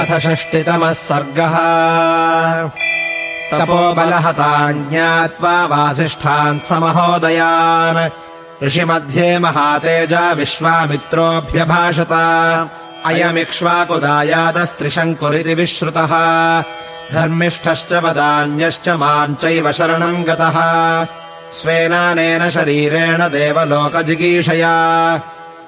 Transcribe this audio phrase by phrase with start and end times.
[0.00, 1.56] अथ षष्टितमः सर्गः।
[3.50, 8.10] तपोबलहतान् ज्ञात्वा वासिष्ठान् समहोदयान्।
[8.64, 12.12] ऋषिमध्ये महातेजा विश्वामित्रोऽभ्यभाषत।
[13.06, 16.08] अयमिक्ष्वाकुदायादस्त्रिशङ्कुरिति विश्रुतः।
[17.12, 20.56] धर्मिष्ठश्च वदान्यश्च माम् चैव शरणम् गतः।
[21.52, 25.20] स्वेनानेन शरीरेण देवलोकजिगीषया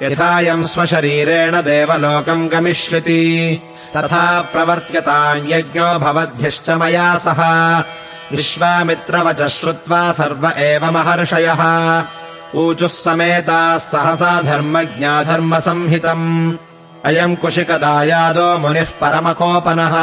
[0.03, 3.63] यथायम् स्वशरीरेण देवलोकम् गमिष्यति।
[3.97, 7.79] तथा प्रवर्त्यताम् यज्ञो भवद्भ्यश्च मया सह।
[8.37, 12.05] विश्वामित्रवच श्रुत्वा सर्व एव महर्षयः।
[12.55, 16.57] ऊचुः समेताः सहसा धर्मज्ञाधर्मसंहितम्।
[17.05, 19.95] अयम् कुशिकदायादो मुनिः परमकोपनः।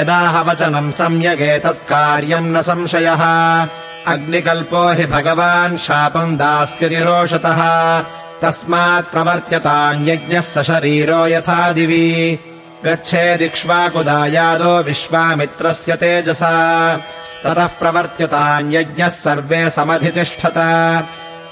[0.00, 3.66] यदाह वचनम् सम्यगेतत्कार्यम् न संशयः।
[4.06, 7.98] अग्निकल्पो हि भगवान् शापम् दास्यति रोषतः
[8.42, 12.38] तस्मात् प्रवर्त्यताम् यज्ञः सशरीरो यथा दिवि।
[12.84, 17.00] गच्छेदिक्ष्वाकुदायादो विश्वामित्रस्य तेजसा।
[17.44, 20.54] ततः प्रवर्त्यताम् यज्ञः सर्वे समधितिष्ठत।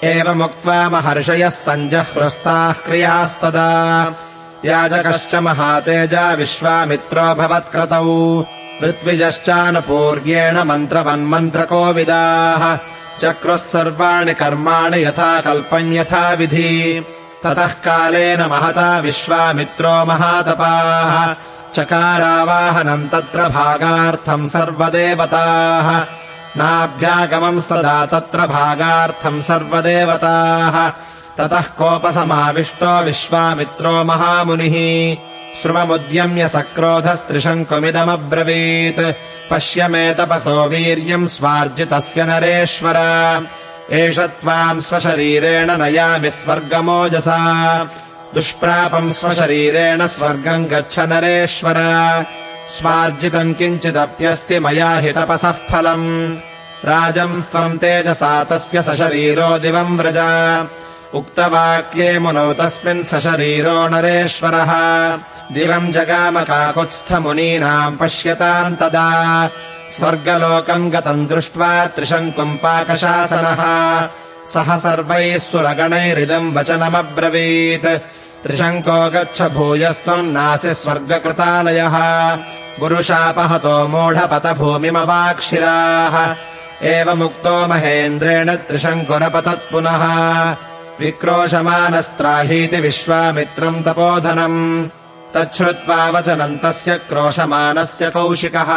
[0.04, 4.14] एवमुक्त्वा महर्षयः सञ्जह्रस्ताः क्रियास्तदा।
[4.64, 8.44] याजकश्च महातेजा विश्वामित्रो भवत्क्रतौ
[8.84, 17.04] ऋत्विजश्चानुपूर्येण मन्त्रवन्मन्त्रकोविदाः चक्रुः सर्वाणि कर्माणि यथा कल्पम् यथा विधि।
[17.44, 21.34] ततः कालेन महता विश्वामित्रो महातपाः।
[21.74, 26.00] चकारावाहनम् तत्र भागार्थम् सर्वदेवताः।
[26.56, 30.88] नाभ्यागमंस्तदा तत्र भागार्थम् सर्वदेवताः।
[31.38, 35.16] ततः कोपसमाविष्टो विश्वामित्रो महामुनिः
[35.62, 39.14] श्रुवमुद्यम्य सक्रोधस्त्रिशङ्कुमिदमब्रवीत्
[39.50, 42.94] पश्य मे तपसो वीर्यम् स्वार्जितस्य नरेश्वर।
[43.90, 47.90] एष त्वाम् स्वशरीरेण नयामि स्वर्गमोजसा।
[48.34, 51.74] दुष्प्रापम् स्वशरीरेण स्वर्गम् गच्छ नरेश्वर।
[52.70, 56.36] स्वार्जितम् किञ्चिदप्यस्ति मया हि तपसः फलम्।
[56.84, 60.18] राजम् स्वम् तेजसा तस्य सशरीरो दिवम् व्रज।
[61.14, 64.72] उक्तवाक्ये मुनौ तस्मिन् सशरीरो नरेश्वरः
[65.52, 69.08] दिवम् जगामकाकुत्स्थमुनीनाम् पश्यताम् तदा।
[69.96, 73.62] स्वर्गलोकम् गतम् दृष्ट्वा त्रिशङ्कुम् पाकशासनः
[74.52, 77.86] सः सर्वैः सुरगणैरिदम् वचनमब्रवीत्।
[78.42, 81.96] त्रिशङ्को गच्छ भूयस्त्वम् नासि स्वर्गकृतालयः।
[82.80, 86.16] गुरुशापहतो मूढपत भूमिमवाक्षिराः
[86.92, 90.02] एवमुक्तो महेन्द्रेण त्रिशङ्कुरपतत् पुनः
[91.00, 94.88] विक्रोशमानस्त्राहीति विश्वामित्रम् तपोधनम्
[95.34, 98.68] तच्छ्रुत्वा वचनम् तस्य क्रोशमानस्य कौशिकः।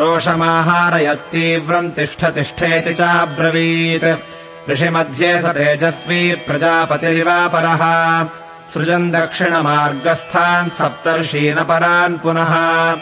[0.00, 8.26] रोषमाहारयत्तीव्रम् तिष्ठ तिष्ठेति चाब्रवीत्। ऋषिमध्ये स तेजस्वी प्रजापतिरिवापरः।
[8.74, 12.96] सृजन् दक्षिणमार्गस्थान् सप्तर्षीनपरान् पुनः।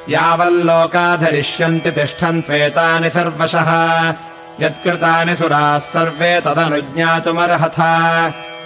[0.10, 4.14] यावल्लोकाधरिष्यन्ति तिष्ठन्त्वेतानि सर्वशः।
[4.60, 7.80] यत्कृतानि सुराः सर्वे तदनुज्ञातुमर्हथ।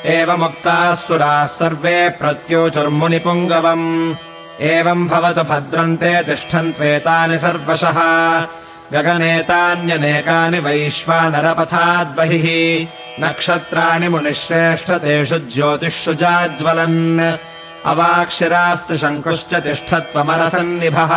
[0.05, 4.15] एवमुक्ताः सुराः सर्वे प्रत्योचुर्मुनिपुङ्गवम्।
[4.61, 8.47] एवम् भवतु भद्रन्ते तिष्ठन्त्वेतानि सर्वशः।
[8.93, 12.87] गगनेतान्यनेकानि वैश्वानरपथाद्बहिः।
[13.19, 17.46] नक्षत्राणि मुनिश्रेष्ठ तेषु ज्योतिषु जाज्वलन्
[17.87, 21.11] अवाक्षिरास्तु शङ्कुश्च तिष्ठत्वमरसन्निभः।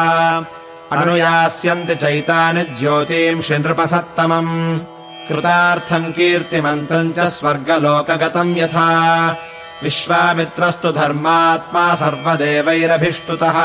[0.93, 4.79] अनुयास्यन्ति चैतानि ज्योतींषि नृपसत्तमम्
[5.29, 8.89] कृतार्थम् कीर्तिमन्तम् च स्वर्गलोकगतम् यथा।
[9.83, 13.59] विश्वामित्रस्तु धर्मात्मा सर्वदेवैरभिष्टुतः।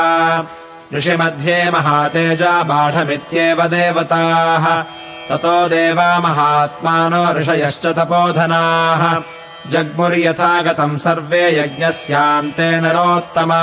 [0.94, 4.82] ऋषिमध्ये महातेजा बाढमित्येव देवताः।
[5.28, 9.35] ततो देवा महात्मानो ऋषयश्च तपोधनाः
[9.70, 13.62] जग्मुर्यथा गतम् सर्वे यज्ञस्यान्ते नरोत्तमा।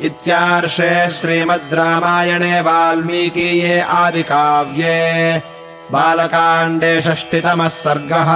[0.00, 5.38] इत्यार्षे श्रीमद् रामायणे वाल्मीकीये आदिकाव्ये।
[5.92, 8.30] बालकाण्डे षष्टितमः सर्गः